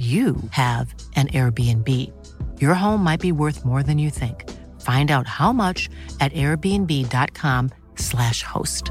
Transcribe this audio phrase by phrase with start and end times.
[0.00, 1.86] you have an Airbnb.
[2.58, 4.48] Your home might be worth more than you think.
[4.80, 8.90] Find out how much at airbnb.com/slash host.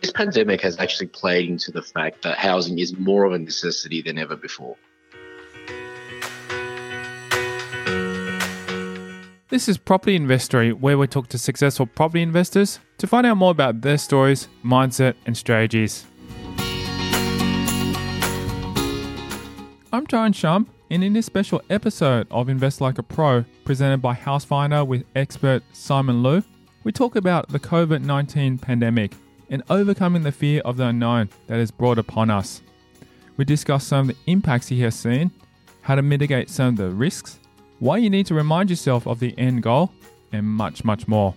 [0.00, 4.00] This pandemic has actually played into the fact that housing is more of a necessity
[4.00, 4.76] than ever before.
[9.56, 13.52] This is Property Investory, where we talk to successful property investors to find out more
[13.52, 16.04] about their stories, mindset, and strategies.
[19.94, 24.14] I'm Tyrone Shum, and in this special episode of Invest Like a Pro, presented by
[24.14, 26.42] Housefinder with expert Simon Loo,
[26.84, 29.14] we talk about the COVID 19 pandemic
[29.48, 32.60] and overcoming the fear of the unknown that is brought upon us.
[33.38, 35.30] We discuss some of the impacts he has seen,
[35.80, 37.38] how to mitigate some of the risks,
[37.78, 39.92] why you need to remind yourself of the end goal,
[40.32, 41.34] and much, much more.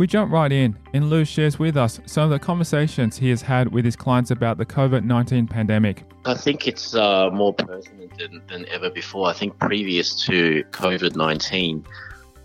[0.00, 3.42] We jump right in, and Loo shares with us some of the conversations he has
[3.42, 6.04] had with his clients about the COVID 19 pandemic.
[6.24, 9.28] I think it's uh, more pertinent than, than ever before.
[9.28, 11.84] I think previous to COVID 19,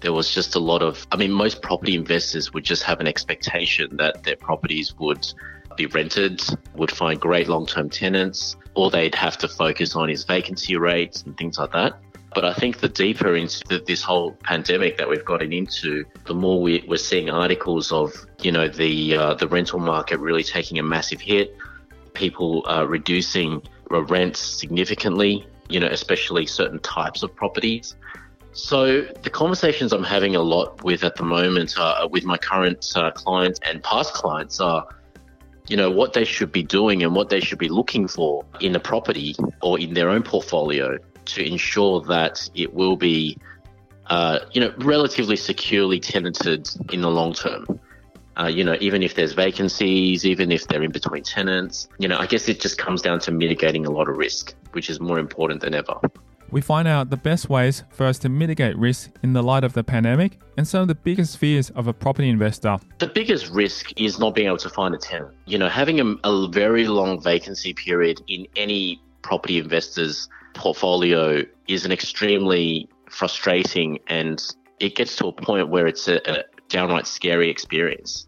[0.06, 3.08] there was just a lot of, I mean, most property investors would just have an
[3.08, 5.26] expectation that their properties would
[5.78, 6.44] be rented,
[6.76, 8.56] would find great long term tenants.
[8.76, 12.00] All they'd have to focus on is vacancy rates and things like that.
[12.36, 16.62] But I think the deeper into this whole pandemic that we've gotten into, the more
[16.62, 18.14] we, are seeing articles of,
[18.44, 21.58] you know, the uh, the rental market really taking a massive hit,
[22.14, 23.60] people uh, reducing
[23.90, 27.96] rents significantly, you know, especially certain types of properties.
[28.56, 32.90] So the conversations I'm having a lot with at the moment uh, with my current
[32.96, 34.88] uh, clients and past clients are,
[35.68, 38.74] you know, what they should be doing and what they should be looking for in
[38.74, 43.38] a property or in their own portfolio to ensure that it will be,
[44.08, 47.78] uh, you know, relatively securely tenanted in the long term.
[48.40, 52.18] Uh, you know, even if there's vacancies, even if they're in between tenants, you know,
[52.18, 55.20] I guess it just comes down to mitigating a lot of risk, which is more
[55.20, 56.00] important than ever.
[56.52, 59.74] We find out the best ways for us to mitigate risk in the light of
[59.74, 62.78] the pandemic and some of the biggest fears of a property investor.
[63.00, 65.34] The biggest risk is not being able to find a tenant.
[65.46, 71.86] You know, having a, a very long vacancy period in any property investor's portfolio is
[71.86, 74.42] an extremely frustrating and
[74.80, 78.28] it gets to a point where it's a, a downright scary experience.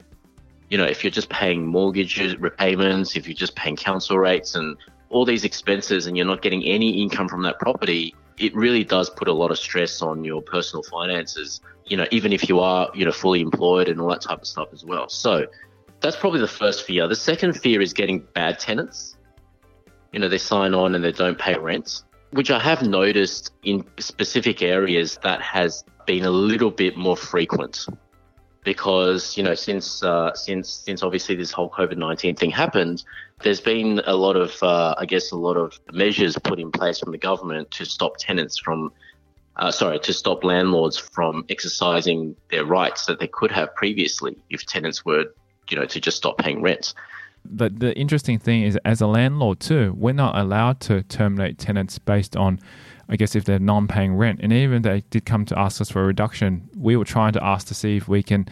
[0.69, 4.75] You know, if you're just paying mortgage repayments, if you're just paying council rates and
[5.09, 9.09] all these expenses and you're not getting any income from that property, it really does
[9.09, 12.89] put a lot of stress on your personal finances, you know, even if you are,
[12.93, 15.09] you know, fully employed and all that type of stuff as well.
[15.09, 15.47] So
[16.01, 17.07] that's probably the first fear.
[17.07, 19.17] The second fear is getting bad tenants.
[20.11, 23.85] You know, they sign on and they don't pay rent which I have noticed in
[23.99, 27.85] specific areas that has been a little bit more frequent
[28.67, 33.05] because you know since uh, since since obviously this whole COVID nineteen thing happened,
[33.41, 36.99] there's been a lot of uh, I guess a lot of measures put in place
[36.99, 38.91] from the government to stop tenants from.
[39.55, 44.63] Uh, sorry, to stop landlords from exercising their rights that they could have previously if
[44.67, 45.25] tenants were,
[45.69, 46.93] you know, to just stop paying rent.
[47.43, 51.97] But the interesting thing is, as a landlord too, we're not allowed to terminate tenants
[51.97, 52.59] based on,
[53.09, 54.39] I guess, if they're non-paying rent.
[54.41, 57.43] And even they did come to ask us for a reduction, we were trying to
[57.43, 58.47] ask to see if we can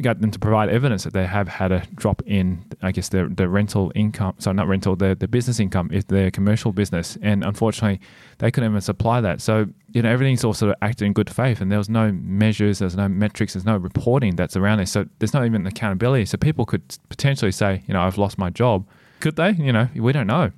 [0.00, 3.28] get them to provide evidence that they have had a drop in, I guess, their,
[3.28, 4.34] their rental income.
[4.38, 7.18] So not rental, their, their business income is their commercial business.
[7.22, 8.00] And unfortunately,
[8.38, 9.40] they couldn't even supply that.
[9.40, 12.10] So, you know, everything's all sort of acted in good faith and there was no
[12.12, 14.90] measures, there's no metrics, there's no reporting that's around this.
[14.90, 16.26] So there's not even accountability.
[16.26, 18.86] So people could potentially say, you know, I've lost my job.
[19.20, 19.52] Could they?
[19.52, 20.52] You know, we don't know.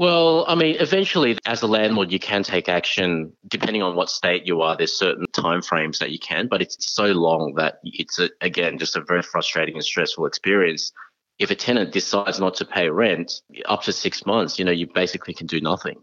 [0.00, 4.46] Well, I mean, eventually, as a landlord, you can take action depending on what state
[4.46, 4.74] you are.
[4.74, 8.96] There's certain timeframes that you can, but it's so long that it's a, again just
[8.96, 10.90] a very frustrating and stressful experience.
[11.38, 14.86] If a tenant decides not to pay rent up to six months, you know, you
[14.86, 15.96] basically can do nothing.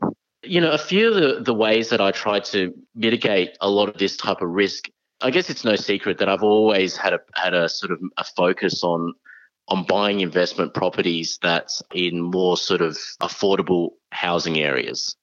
[0.43, 3.89] You know, a few of the, the ways that I try to mitigate a lot
[3.89, 4.91] of this type of risk,
[5.21, 8.23] I guess it's no secret that I've always had a had a sort of a
[8.23, 9.15] focus on
[9.67, 15.15] on buying investment properties that's in more sort of affordable housing areas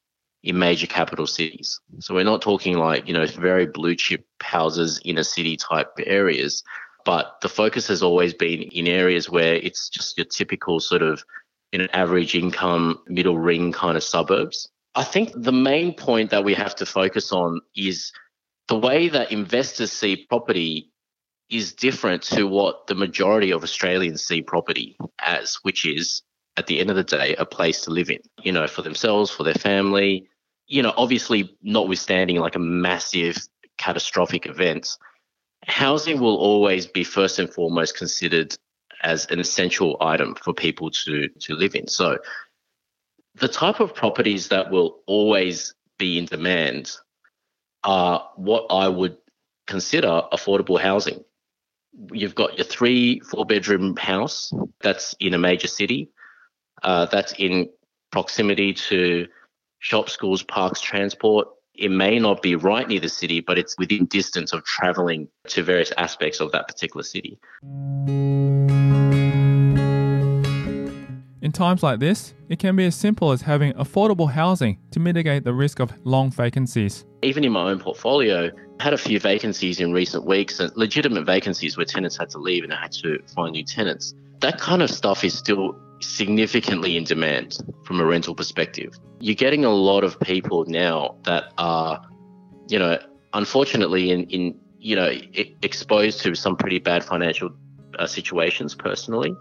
[0.42, 1.80] in major capital cities.
[2.00, 5.92] So we're not talking like, you know, very blue chip houses in a city type
[6.04, 6.62] areas,
[7.06, 11.24] but the focus has always been in areas where it's just your typical sort of
[11.72, 14.68] in an average income, middle ring kind of suburbs.
[14.94, 18.12] I think the main point that we have to focus on is
[18.68, 20.92] the way that investors see property
[21.50, 26.22] is different to what the majority of Australians see property as, which is
[26.56, 29.30] at the end of the day a place to live in, you know, for themselves,
[29.30, 30.28] for their family.
[30.66, 33.36] You know, obviously, notwithstanding like a massive
[33.76, 34.96] catastrophic event,
[35.66, 38.56] housing will always be first and foremost considered
[39.02, 41.88] as an essential item for people to to live in.
[41.88, 42.18] So
[43.34, 46.92] the type of properties that will always be in demand
[47.82, 49.18] are what I would
[49.66, 51.24] consider affordable housing.
[52.12, 56.10] You've got your three, four bedroom house that's in a major city,
[56.82, 57.68] uh, that's in
[58.10, 59.26] proximity to
[59.78, 61.48] shops, schools, parks, transport.
[61.74, 65.62] It may not be right near the city, but it's within distance of traveling to
[65.62, 67.38] various aspects of that particular city.
[71.44, 75.44] In times like this, it can be as simple as having affordable housing to mitigate
[75.44, 77.04] the risk of long vacancies.
[77.20, 78.50] Even in my own portfolio,
[78.80, 82.64] I had a few vacancies in recent weeks, legitimate vacancies where tenants had to leave
[82.64, 84.14] and I had to find new tenants.
[84.40, 88.98] That kind of stuff is still significantly in demand from a rental perspective.
[89.20, 92.00] You're getting a lot of people now that are,
[92.68, 92.98] you know,
[93.34, 95.12] unfortunately in, in you know,
[95.60, 97.50] exposed to some pretty bad financial
[97.98, 99.36] uh, situations personally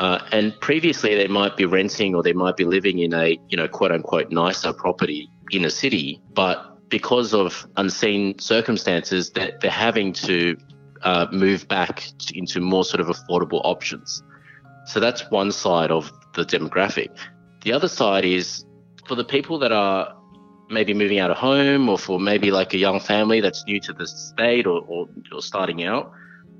[0.00, 3.56] uh, and previously, they might be renting or they might be living in a, you
[3.56, 9.70] know, quote unquote nicer property in a city, but because of unseen circumstances, that they're
[9.70, 10.56] having to
[11.02, 12.02] uh, move back
[12.32, 14.22] into more sort of affordable options.
[14.86, 17.14] So that's one side of the demographic.
[17.60, 18.64] The other side is
[19.06, 20.16] for the people that are
[20.70, 23.92] maybe moving out of home or for maybe like a young family that's new to
[23.92, 26.10] the state or, or, or starting out,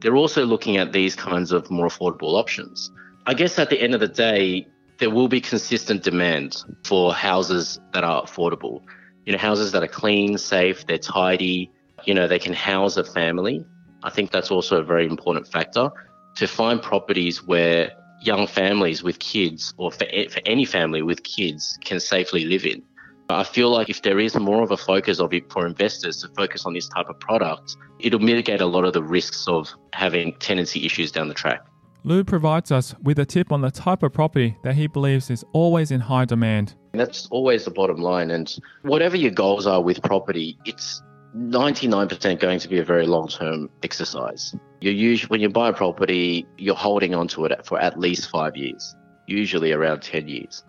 [0.00, 2.90] they're also looking at these kinds of more affordable options.
[3.30, 4.66] I guess at the end of the day,
[4.98, 8.82] there will be consistent demand for houses that are affordable.
[9.24, 11.70] You know, houses that are clean, safe, they're tidy,
[12.06, 13.64] you know, they can house a family.
[14.02, 15.90] I think that's also a very important factor
[16.38, 21.78] to find properties where young families with kids or for, for any family with kids
[21.84, 22.82] can safely live in.
[23.28, 26.28] I feel like if there is more of a focus of it for investors to
[26.36, 30.34] focus on this type of product, it'll mitigate a lot of the risks of having
[30.40, 31.64] tenancy issues down the track.
[32.02, 35.44] Loo provides us with a tip on the type of property that he believes is
[35.52, 36.74] always in high demand.
[36.92, 38.30] That's always the bottom line.
[38.30, 41.02] And whatever your goals are with property, it's
[41.36, 44.54] 99% going to be a very long term exercise.
[44.80, 48.30] You usually, when you buy a property, you're holding on to it for at least
[48.30, 50.64] five years, usually around 10 years.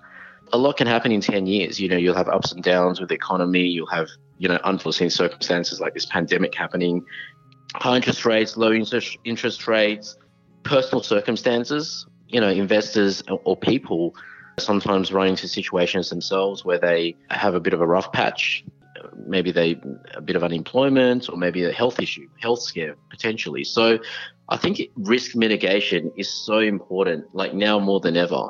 [0.51, 1.79] A lot can happen in 10 years.
[1.79, 5.09] You know, you'll have ups and downs with the economy, you'll have, you know, unforeseen
[5.09, 7.05] circumstances like this pandemic happening,
[7.75, 10.17] high interest rates, low interest, interest rates
[10.63, 14.15] personal circumstances, you know, investors or people
[14.59, 18.63] sometimes run into situations themselves where they have a bit of a rough patch.
[19.25, 19.81] Maybe they
[20.13, 23.63] a bit of unemployment or maybe a health issue, health scare potentially.
[23.63, 23.99] So
[24.49, 28.49] I think risk mitigation is so important, like now more than ever.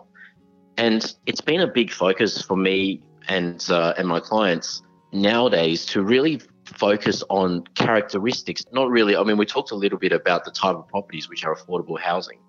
[0.78, 4.82] And it's been a big focus for me and uh, and my clients
[5.14, 6.42] nowadays to really
[6.76, 9.16] focus on characteristics, not really.
[9.16, 12.00] I mean, we talked a little bit about the type of properties which are affordable
[12.00, 12.40] housing,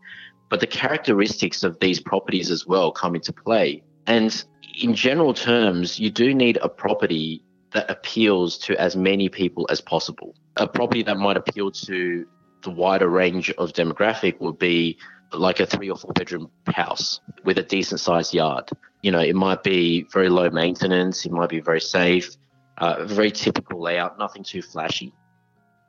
[0.49, 3.83] but the characteristics of these properties as well come into play.
[4.07, 4.45] And
[4.81, 9.81] in general terms, you do need a property that appeals to as many people as
[9.81, 10.35] possible.
[10.57, 12.27] A property that might appeal to
[12.63, 14.99] the wider range of demographic would be
[15.33, 18.69] like a three or four bedroom house with a decent sized yard.
[19.03, 22.37] You know, it might be very low maintenance, it might be very safe,
[22.83, 25.15] uh, very typical layout, nothing too flashy,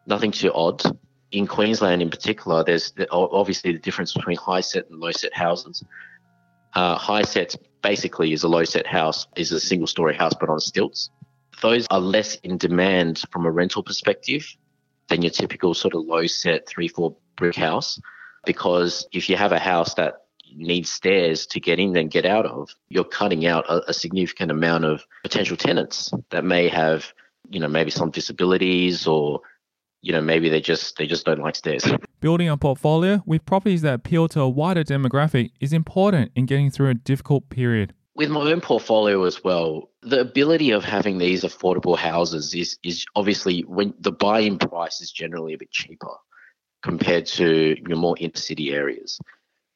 [0.05, 0.83] nothing too odd.
[1.31, 5.33] In Queensland, in particular, there's the, obviously the difference between high set and low set
[5.33, 5.83] houses.
[6.75, 10.50] Uh, high set basically is a low set house, is a single story house but
[10.50, 11.09] on stilts.
[11.63, 14.45] Those are less in demand from a rental perspective
[15.07, 18.00] than your typical sort of low set three, four brick house.
[18.45, 20.22] Because if you have a house that
[20.55, 24.51] need stairs to get in and get out of, you're cutting out a, a significant
[24.51, 27.13] amount of potential tenants that may have,
[27.50, 29.41] you know, maybe some disabilities or
[30.01, 31.86] you know maybe they just they just don't like stairs.
[32.19, 36.69] Building a portfolio with properties that appeal to a wider demographic is important in getting
[36.69, 37.93] through a difficult period.
[38.15, 43.05] With my own portfolio as well the ability of having these affordable houses is is
[43.15, 46.15] obviously when the buy-in price is generally a bit cheaper
[46.83, 49.19] compared to your more inner city areas.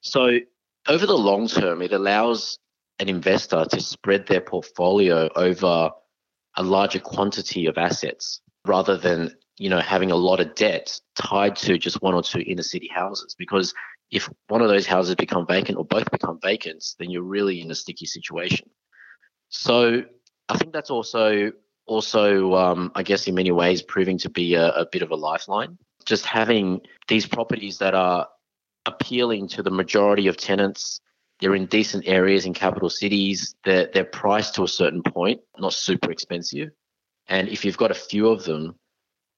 [0.01, 0.39] So
[0.87, 2.57] over the long term, it allows
[2.99, 5.91] an investor to spread their portfolio over
[6.55, 11.55] a larger quantity of assets rather than you know having a lot of debt tied
[11.55, 13.35] to just one or two inner city houses.
[13.37, 13.73] Because
[14.11, 17.69] if one of those houses become vacant or both become vacant then you're really in
[17.71, 18.69] a sticky situation.
[19.49, 20.03] So
[20.49, 21.51] i think that's also
[21.85, 25.15] also um, i guess in many ways proving to be a, a bit of a
[25.15, 25.77] lifeline.
[26.05, 28.27] Just having these properties that are
[28.87, 31.01] appealing to the majority of tenants
[31.39, 33.55] they're in decent areas in capital cities.
[33.63, 36.69] They're, they're priced to a certain point, not super expensive.
[37.27, 38.75] And if you've got a few of them,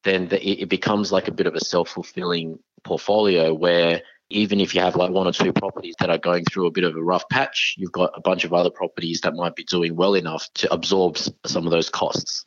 [0.04, 4.74] then the, it becomes like a bit of a self fulfilling portfolio where even if
[4.74, 7.04] you have like one or two properties that are going through a bit of a
[7.04, 10.48] rough patch, you've got a bunch of other properties that might be doing well enough
[10.54, 12.46] to absorb some of those costs,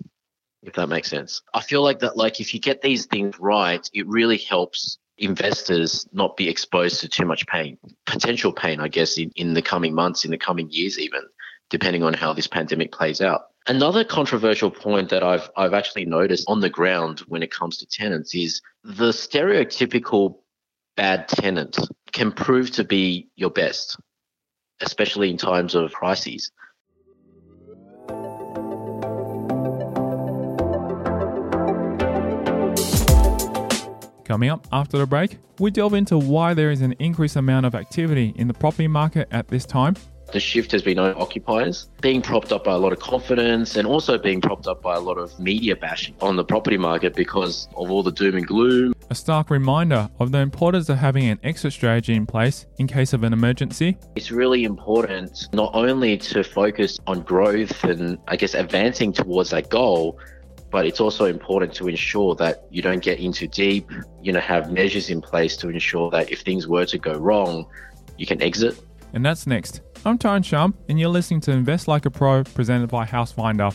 [0.63, 1.43] if that makes sense.
[1.53, 6.07] I feel like that, like if you get these things right, it really helps investors
[6.13, 9.95] not be exposed to too much pain, potential pain, I guess, in, in the coming
[9.95, 11.23] months, in the coming years, even,
[11.71, 13.43] depending on how this pandemic plays out.
[13.67, 17.87] Another controversial point that I've I've actually noticed on the ground when it comes to
[17.87, 20.39] tenants is the stereotypical
[20.97, 21.79] bad tenant
[22.13, 23.99] can prove to be your best,
[24.81, 26.51] especially in times of crises.
[34.33, 37.75] Coming up after the break, we delve into why there is an increased amount of
[37.75, 39.95] activity in the property market at this time.
[40.33, 43.87] The shift has been on occupiers being propped up by a lot of confidence and
[43.87, 47.69] also being propped up by a lot of media bashing on the property market because
[47.77, 48.95] of all the doom and gloom.
[49.11, 53.13] A stark reminder of the importance of having an exit strategy in place in case
[53.13, 53.99] of an emergency.
[54.17, 59.69] It's really important not only to focus on growth and, I guess, advancing towards that
[59.69, 60.19] goal,
[60.73, 63.89] but it's also important to ensure that you don't get into deep,
[64.23, 67.67] you know, have measures in place to ensure that if things were to go wrong,
[68.17, 68.83] you can exit.
[69.13, 69.83] And that's next.
[70.07, 73.75] I'm Tyrone Shum, and you're listening to Invest Like a Pro presented by Housefinder.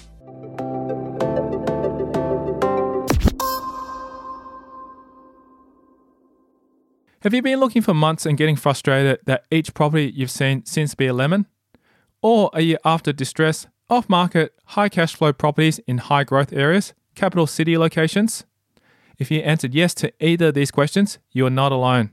[7.22, 10.92] Have you been looking for months and getting frustrated that each property you've seen seems
[10.92, 11.46] to be a lemon?
[12.24, 16.94] Or are you after distress off market, high cash flow properties in high growth areas,
[17.16, 18.46] capital city locations?
[19.18, 22.12] If you answered yes to either of these questions, you are not alone.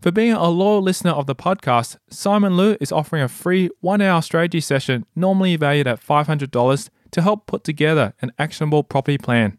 [0.00, 4.00] For being a loyal listener of the podcast, Simon Loo is offering a free one
[4.00, 9.58] hour strategy session, normally valued at $500, to help put together an actionable property plan.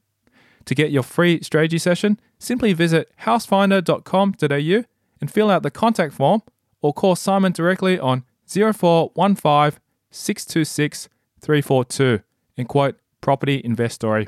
[0.65, 4.84] To get your free strategy session, simply visit housefinder.com.au
[5.20, 6.41] and fill out the contact form
[6.81, 9.79] or call Simon directly on 0415
[10.10, 11.10] 626
[11.42, 12.22] 342
[12.58, 14.28] and quote property investory.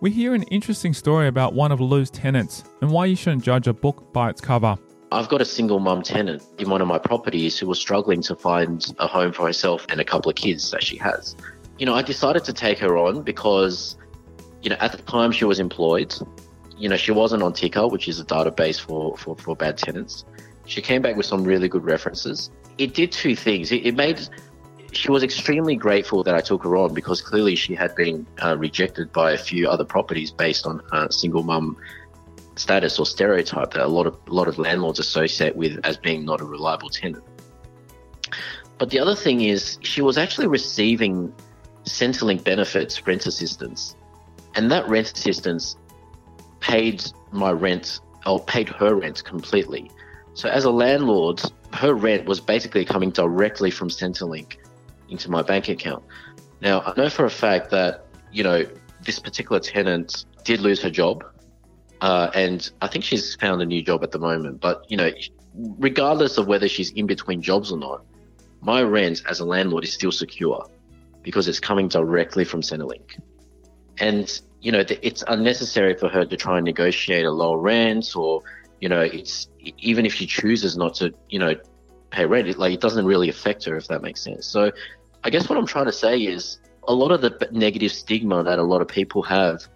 [0.00, 3.66] We hear an interesting story about one of Loo's tenants and why you shouldn't judge
[3.66, 4.76] a book by its cover.
[5.10, 8.34] I've got a single mum tenant in one of my properties who was struggling to
[8.34, 11.34] find a home for herself and a couple of kids that she has.
[11.78, 13.96] You know, I decided to take her on because,
[14.62, 16.14] you know, at the time she was employed.
[16.76, 20.24] You know, she wasn't on TICA, which is a database for, for, for bad tenants.
[20.66, 22.50] She came back with some really good references.
[22.78, 23.72] It did two things.
[23.72, 24.28] It, it made
[24.92, 28.56] she was extremely grateful that I took her on because clearly she had been uh,
[28.56, 31.76] rejected by a few other properties based on uh, single mum
[32.56, 36.24] status or stereotype that a lot of a lot of landlords associate with as being
[36.24, 37.22] not a reliable tenant.
[38.78, 41.32] But the other thing is she was actually receiving
[41.84, 43.94] Centrelink benefits, rent assistance,
[44.54, 45.76] and that rent assistance
[46.60, 49.90] paid my rent or paid her rent completely.
[50.36, 51.40] So as a landlord,
[51.72, 54.58] her rent was basically coming directly from Centrelink
[55.08, 56.04] into my bank account.
[56.60, 58.66] Now, I know for a fact that, you know,
[59.02, 61.24] this particular tenant did lose her job.
[62.02, 64.60] Uh, and I think she's found a new job at the moment.
[64.60, 65.10] But, you know,
[65.78, 68.04] regardless of whether she's in between jobs or not,
[68.60, 70.68] my rent as a landlord is still secure
[71.22, 73.18] because it's coming directly from Centrelink.
[74.00, 78.42] And, you know, it's unnecessary for her to try and negotiate a lower rent or
[78.80, 81.54] you know, it's even if she chooses not to, you know,
[82.10, 84.46] pay rent, it, like it doesn't really affect her if that makes sense.
[84.46, 84.70] So,
[85.24, 88.58] I guess what I'm trying to say is a lot of the negative stigma that
[88.58, 89.66] a lot of people have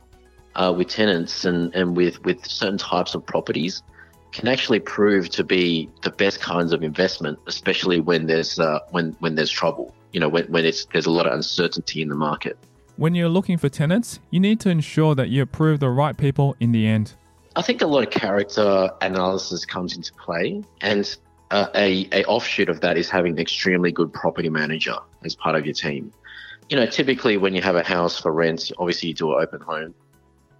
[0.54, 3.82] uh, with tenants and, and with, with certain types of properties
[4.32, 9.16] can actually prove to be the best kinds of investment, especially when there's uh, when
[9.18, 9.94] when there's trouble.
[10.12, 12.56] You know, when, when it's there's a lot of uncertainty in the market.
[12.96, 16.54] When you're looking for tenants, you need to ensure that you approve the right people
[16.60, 17.14] in the end.
[17.56, 21.16] I think a lot of character analysis comes into play, and
[21.50, 25.56] uh, a, a offshoot of that is having an extremely good property manager as part
[25.56, 26.12] of your team.
[26.68, 29.60] You know, typically when you have a house for rent, obviously you do an open
[29.60, 29.94] home.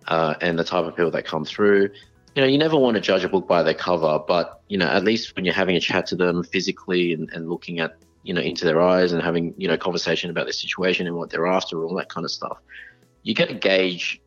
[0.09, 1.91] uh, and the type of people that come through.
[2.35, 4.87] You know, you never want to judge a book by their cover, but you know,
[4.87, 8.35] at least when you're having a chat to them physically and, and looking at you
[8.35, 11.47] know into their eyes and having you know conversation about their situation and what they're
[11.47, 12.59] after, all that kind of stuff,
[13.23, 14.21] you get a gauge,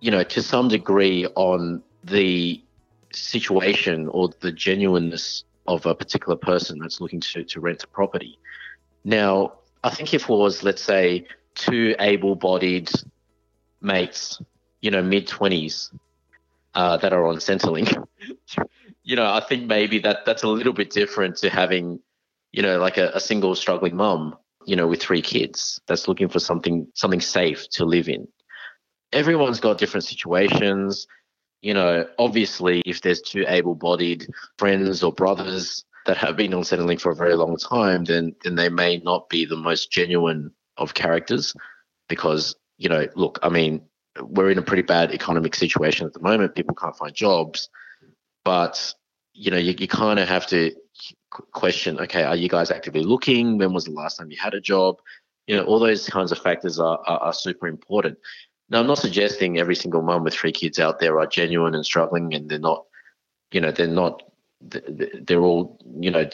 [0.00, 2.62] you know, to some degree on the
[3.12, 8.38] situation or the genuineness of a particular person that's looking to, to rent a property.
[9.04, 9.54] Now,
[9.84, 12.90] I think if it was, let's say, two able bodied
[13.80, 14.40] mates,
[14.80, 15.90] you know, mid 20s
[16.74, 18.06] uh, that are on Centrelink,
[19.02, 22.00] you know, I think maybe that that's a little bit different to having,
[22.52, 26.28] you know, like a, a single struggling mum, you know, with three kids that's looking
[26.28, 28.28] for something something safe to live in.
[29.12, 31.06] Everyone's got different situations
[31.62, 34.26] you know, obviously, if there's two able bodied
[34.58, 38.54] friends or brothers that have been on Centrelink for a very long time, then, then
[38.54, 41.54] they may not be the most genuine of characters
[42.08, 43.82] because, you know, look, I mean,
[44.22, 46.54] we're in a pretty bad economic situation at the moment.
[46.54, 47.68] People can't find jobs.
[48.42, 48.94] But,
[49.34, 50.72] you know, you, you kind of have to
[51.52, 53.58] question okay, are you guys actively looking?
[53.58, 54.96] When was the last time you had a job?
[55.46, 58.18] You know, all those kinds of factors are, are, are super important.
[58.70, 61.84] Now, I'm not suggesting every single mum with three kids out there are genuine and
[61.84, 62.84] struggling, and they're not,
[63.52, 64.22] you know, they're not,
[64.60, 66.28] they're all, you know,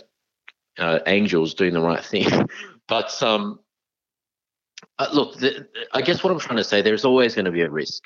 [0.79, 2.29] uh, angels doing the right thing.
[2.89, 3.59] but um,
[4.99, 7.63] uh, look, the, I guess what I'm trying to say, there's always going to be
[7.63, 8.05] a risk,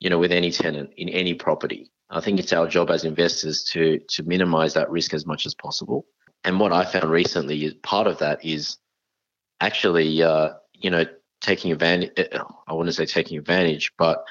[0.00, 1.90] you know, with any tenant in any property.
[2.10, 5.54] I think it's our job as investors to to minimize that risk as much as
[5.54, 6.04] possible.
[6.44, 8.76] And what I found recently is part of that is
[9.60, 11.06] actually, uh, you know,
[11.44, 12.10] taking advantage.
[12.66, 14.24] I wouldn't say taking advantage, but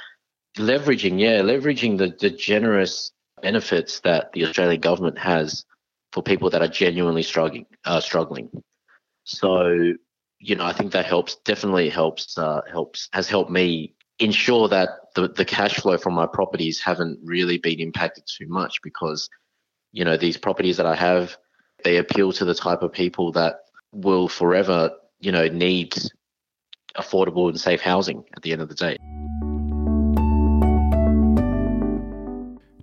[0.57, 5.65] leveraging, yeah, leveraging the, the generous benefits that the Australian government has
[6.11, 7.65] for people that are genuinely struggling.
[7.85, 8.49] Uh, struggling.
[9.23, 9.93] So,
[10.39, 11.35] you know, I think that helps.
[11.45, 12.37] Definitely helps.
[12.37, 17.19] Uh, helps has helped me ensure that the the cash flow from my properties haven't
[17.23, 19.29] really been impacted too much because,
[19.91, 21.37] you know, these properties that I have,
[21.83, 23.55] they appeal to the type of people that
[23.91, 25.95] will forever, you know, need
[26.97, 28.97] affordable and safe housing at the end of the day.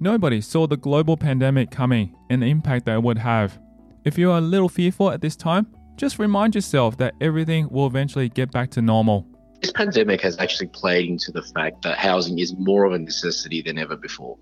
[0.03, 3.59] Nobody saw the global pandemic coming and the impact that it would have.
[4.05, 7.87] If you are a little fearful at this time, just remind yourself that everything will
[7.87, 9.27] eventually get back to normal.
[9.61, 13.61] This pandemic has actually played into the fact that housing is more of a necessity
[13.61, 14.39] than ever before.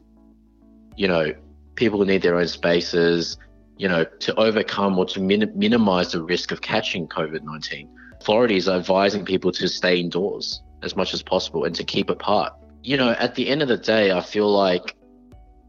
[0.97, 1.35] You know,
[1.75, 3.37] people need their own spaces,
[3.79, 7.88] you know, to overcome or to min- minimize the risk of catching COVID 19
[8.21, 12.53] authorities are advising people to stay indoors as much as possible and to keep apart.
[12.83, 14.97] You know, at the end of the day, I feel like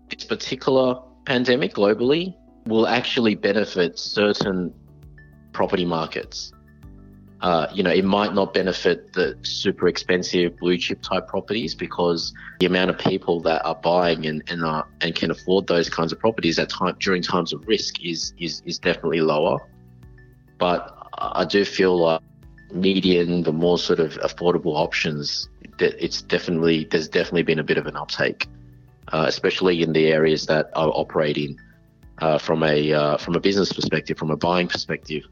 [0.10, 4.74] this particular pandemic globally will actually benefit certain
[5.54, 6.52] property markets.
[7.42, 12.34] Uh, you know, it might not benefit the super expensive blue chip type properties because
[12.60, 16.12] the amount of people that are buying and and, are, and can afford those kinds
[16.12, 19.58] of properties at time during times of risk is is is definitely lower.
[20.58, 22.22] But I do feel like
[22.74, 25.50] median, the more sort of affordable options,
[25.80, 28.48] it's definitely there's definitely been a bit of an uptake,
[29.14, 31.58] uh, especially in the areas that are operating
[32.20, 35.24] uh, from a uh, from a business perspective, from a buying perspective.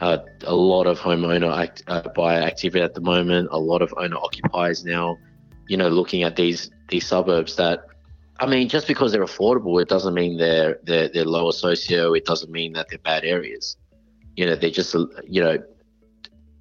[0.00, 3.48] Uh, a lot of homeowner act, uh, buyer activity at the moment.
[3.50, 5.16] A lot of owner occupiers now,
[5.66, 7.84] you know, looking at these these suburbs that.
[8.40, 12.14] I mean, just because they're affordable, it doesn't mean they're they're, they're lower socio.
[12.14, 13.76] It doesn't mean that they're bad areas.
[14.36, 14.94] You know, they're just
[15.26, 15.58] you know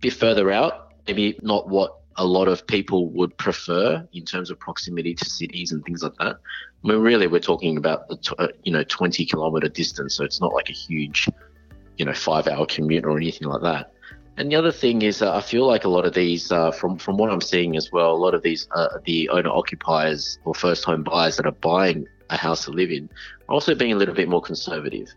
[0.02, 4.60] bit further out, maybe not what a lot of people would prefer in terms of
[4.60, 6.38] proximity to cities and things like that.
[6.84, 10.42] I mean, really, we're talking about the uh, you know 20 kilometer distance, so it's
[10.42, 11.30] not like a huge,
[11.98, 13.92] you know, five hour commute or anything like that.
[14.38, 16.98] And the other thing is, uh, I feel like a lot of these, uh, from
[16.98, 20.54] from what I'm seeing as well, a lot of these, uh, the owner occupiers or
[20.54, 23.10] first home buyers that are buying a house to live in,
[23.50, 25.08] are also being a little bit more conservative.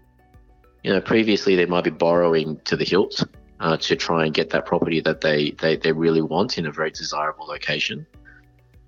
[0.85, 3.23] You know, previously they might be borrowing to the hilt
[3.61, 6.73] uh, to try and get that property that they, they, they really want in a
[6.73, 8.07] very desirable location.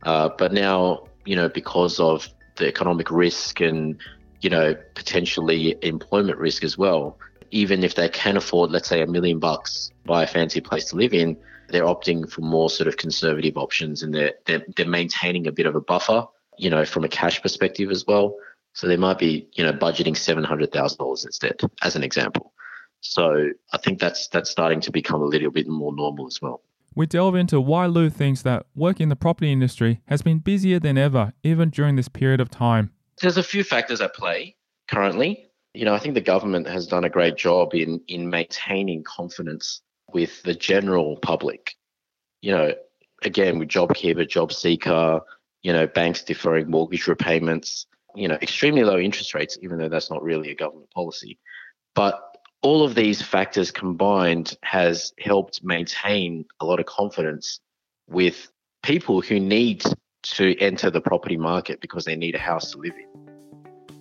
[0.05, 2.27] Uh, but now, you know, because of
[2.57, 4.01] the economic risk and,
[4.41, 7.19] you know, potentially employment risk as well,
[7.53, 10.97] even if they can afford, let's say, a million bucks, buy a fancy place to
[10.97, 11.37] live in,
[11.69, 15.67] they're opting for more sort of conservative options and they're, they're, they're maintaining a bit
[15.67, 16.25] of a buffer,
[16.59, 18.35] you know, from a cash perspective as well.
[18.73, 22.53] So they might be, you know, budgeting $700,000 instead, as an example.
[23.01, 26.63] So I think that's that's starting to become a little bit more normal as well.
[26.95, 30.79] We delve into why Loo thinks that work in the property industry has been busier
[30.79, 32.93] than ever, even during this period of time.
[33.21, 34.57] There's a few factors at play
[34.89, 35.49] currently.
[35.75, 39.81] You know, I think the government has done a great job in in maintaining confidence
[40.13, 41.75] with the general public.
[42.43, 42.73] You know,
[43.25, 45.21] again with JobKeeper, JobSeeker,
[45.63, 50.11] you know, banks deferring mortgage repayments, you know, extremely low interest rates, even though that's
[50.11, 51.39] not really a government policy.
[51.95, 52.21] But
[52.63, 57.61] all of these factors combined has helped maintain a lot of confidence
[58.09, 58.51] with
[58.83, 59.85] people who need
[60.23, 63.31] to enter the property market because they need a house to live in.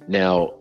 [0.08, 0.54] Now,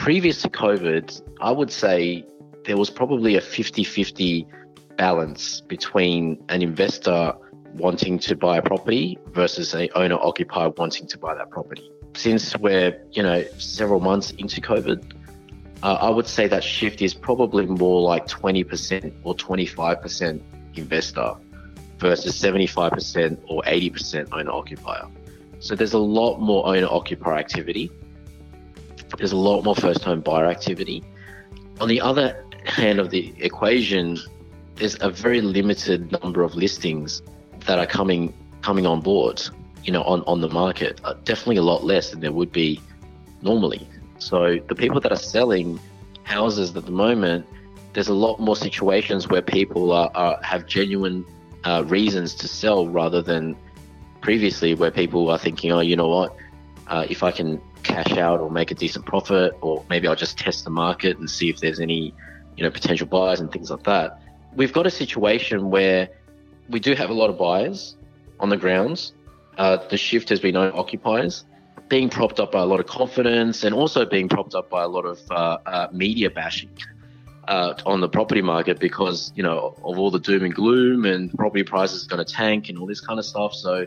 [0.00, 2.24] previous to COVID, I would say
[2.64, 4.46] there was probably a 50 50
[4.96, 7.34] balance between an investor
[7.74, 11.90] wanting to buy a property versus a owner occupier wanting to buy that property.
[12.14, 15.12] Since we're, you know, several months into COVID,
[15.82, 20.40] uh, I would say that shift is probably more like 20% or 25%
[20.76, 21.34] investor
[21.98, 25.06] versus 75% or 80% owner occupier.
[25.58, 27.90] So there's a lot more owner occupier activity.
[29.18, 31.04] There's a lot more first home buyer activity.
[31.80, 34.18] On the other hand of the equation,
[34.76, 37.22] there's a very limited number of listings
[37.66, 39.42] that are coming coming on board,
[39.84, 41.00] you know, on, on the market.
[41.04, 42.80] Uh, definitely a lot less than there would be
[43.42, 43.88] normally.
[44.18, 45.80] So the people that are selling
[46.24, 47.46] houses at the moment,
[47.94, 51.24] there's a lot more situations where people are, are have genuine
[51.64, 53.56] uh, reasons to sell rather than
[54.20, 56.36] previously where people are thinking, oh, you know what,
[56.88, 60.38] uh, if I can cash out or make a decent profit, or maybe I'll just
[60.38, 62.14] test the market and see if there's any,
[62.56, 64.20] you know, potential buyers and things like that.
[64.54, 66.08] We've got a situation where
[66.68, 67.96] we do have a lot of buyers
[68.38, 69.12] on the grounds.
[69.58, 71.44] Uh, the shift has been on occupiers
[71.90, 74.88] being propped up by a lot of confidence and also being propped up by a
[74.88, 76.70] lot of uh, uh, media bashing
[77.48, 81.32] uh, on the property market because you know of all the doom and gloom and
[81.34, 83.52] property prices going to tank and all this kind of stuff.
[83.52, 83.86] So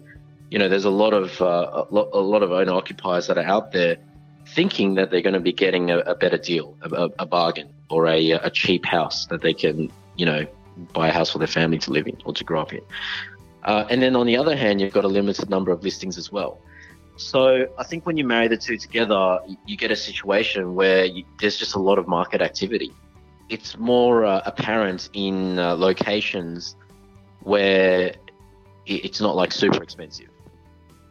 [0.54, 3.40] you know there's a lot of uh, a, lot, a lot of owner occupiers that
[3.40, 3.98] are out there
[4.50, 8.06] thinking that they're going to be getting a, a better deal, a, a, bargain, or
[8.06, 10.46] a, a cheap house that they can you know
[10.94, 12.82] buy a house for their family to live in or to grow up in.
[13.64, 16.32] Uh, and then on the other hand, you've got a limited number of listings as
[16.32, 16.62] well.
[17.16, 21.24] So I think when you marry the two together, you get a situation where you,
[21.40, 22.92] there's just a lot of market activity.
[23.50, 26.76] It's more uh, apparent in uh, locations
[27.40, 28.14] where
[28.86, 30.28] it's not like super expensive.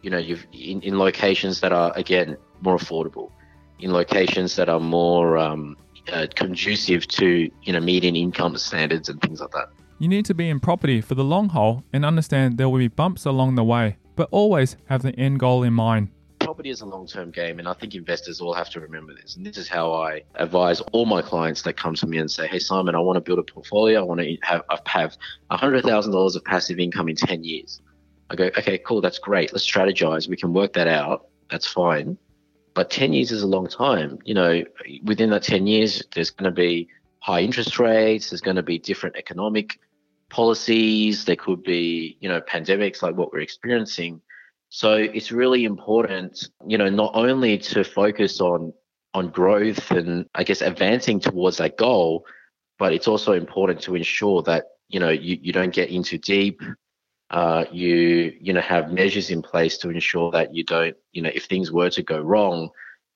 [0.03, 3.31] You know, you've in, in locations that are again more affordable,
[3.79, 5.77] in locations that are more um,
[6.13, 9.69] uh, conducive to you know median income standards and things like that.
[9.99, 12.89] You need to be in property for the long haul and understand there will be
[12.89, 16.09] bumps along the way but always have the end goal in mind.
[16.41, 19.37] Property is a long term game, and I think investors all have to remember this.
[19.37, 22.49] And this is how I advise all my clients that come to me and say,
[22.49, 24.01] Hey, Simon, I want to build a portfolio.
[24.01, 25.17] I want to have, have
[25.51, 27.81] $100,000 of passive income in 10 years.
[28.33, 29.01] I go, Okay, cool.
[29.01, 29.53] That's great.
[29.53, 30.29] Let's strategize.
[30.29, 31.29] We can work that out.
[31.51, 32.17] That's fine.
[32.75, 34.19] But 10 years is a long time.
[34.25, 34.65] You know,
[35.05, 36.89] within that 10 years, there's going to be
[37.21, 39.79] high interest rates, there's going to be different economic
[40.29, 44.21] policies, there could be, you know, pandemics like what we're experiencing.
[44.71, 48.73] So it's really important, you know, not only to focus on
[49.15, 52.25] on growth and I guess advancing towards that goal,
[52.79, 56.63] but it's also important to ensure that, you know, you, you don't get into deep.
[57.33, 61.31] Uh, you, you know, have measures in place to ensure that you don't, you know,
[61.35, 62.69] if things were to go wrong,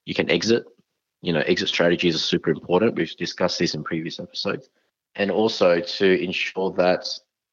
[0.06, 0.64] you can exit.
[1.22, 2.94] You know, exit strategies are super important.
[2.94, 4.70] We've discussed this in previous episodes
[5.16, 7.08] and also to ensure that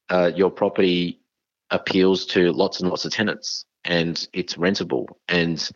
[0.10, 1.20] uh, your property
[1.72, 5.70] appeals to lots and lots of tenants and it's rentable and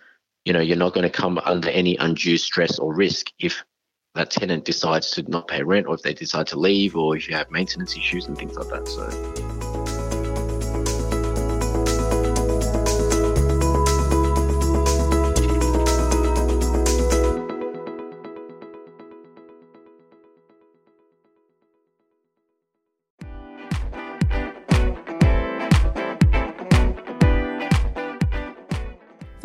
[0.46, 3.64] you know you're not going to come under any undue stress or risk if
[4.14, 7.28] that tenant decides to not pay rent or if they decide to leave or if
[7.28, 9.47] you have maintenance issues and things like that so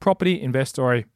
[0.00, 1.06] Property Investory.